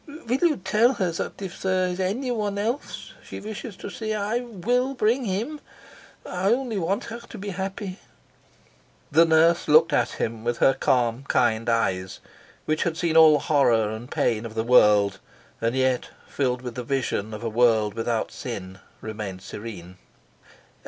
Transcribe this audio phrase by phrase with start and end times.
[0.25, 4.39] "Will you tell her that if there is anyone else she wishes to see I
[4.39, 5.59] will bring him?
[6.25, 7.99] I only want her to be happy."
[9.11, 12.19] The nurse looked at him with her calm, kind eyes,
[12.65, 15.19] which had seen all the horror and pain of the world,
[15.61, 19.97] and yet, filled with the vision of a world without sin, remained serene.